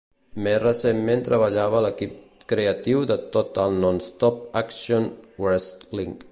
[0.45, 2.15] Més recentment treballava a l'equip
[2.53, 5.11] creatiu de Total Nonstop Action
[5.45, 6.21] Wrestling.